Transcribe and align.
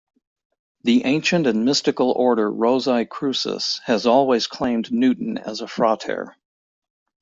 The 0.81 1.05
Ancient 1.05 1.45
and 1.45 1.63
Mystical 1.63 2.11
Order 2.13 2.51
Rosae 2.51 3.07
Crucis 3.07 3.81
has 3.85 4.07
always 4.07 4.47
claimed 4.47 4.91
Newton 4.91 5.37
as 5.37 5.61
a 5.61 5.67
frater. 5.67 6.35